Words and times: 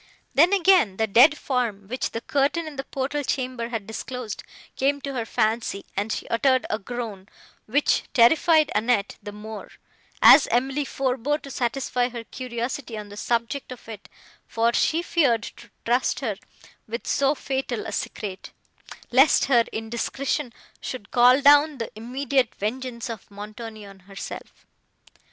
Then, 0.33 0.51
again, 0.51 0.97
the 0.97 1.05
dead 1.05 1.37
form, 1.37 1.87
which 1.87 2.09
the 2.09 2.21
curtain 2.21 2.65
in 2.65 2.75
the 2.75 2.83
portal 2.85 3.23
chamber 3.23 3.69
had 3.69 3.85
disclosed, 3.85 4.41
came 4.75 4.99
to 5.01 5.13
her 5.13 5.27
fancy, 5.27 5.85
and 5.95 6.11
she 6.11 6.27
uttered 6.29 6.65
a 6.71 6.79
groan, 6.79 7.29
which 7.67 8.01
terrified 8.11 8.71
Annette 8.73 9.17
the 9.21 9.31
more, 9.31 9.69
as 10.19 10.47
Emily 10.47 10.85
forbore 10.85 11.37
to 11.43 11.51
satisfy 11.51 12.09
her 12.09 12.23
curiosity, 12.23 12.97
on 12.97 13.09
the 13.09 13.15
subject 13.15 13.71
of 13.71 13.87
it, 13.87 14.09
for 14.47 14.73
she 14.73 15.03
feared 15.03 15.43
to 15.57 15.69
trust 15.85 16.21
her 16.21 16.35
with 16.87 17.05
so 17.05 17.35
fatal 17.35 17.85
a 17.85 17.91
secret, 17.91 18.49
lest 19.11 19.45
her 19.45 19.65
indiscretion 19.71 20.51
should 20.81 21.11
call 21.11 21.41
down 21.41 21.77
the 21.77 21.91
immediate 21.95 22.55
vengeance 22.55 23.07
of 23.07 23.29
Montoni 23.29 23.85
on 23.85 23.99
herself. 23.99 24.65